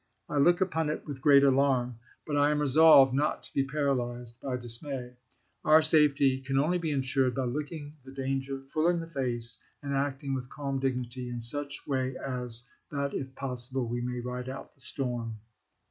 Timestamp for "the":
8.03-8.11, 8.99-9.05, 14.73-14.79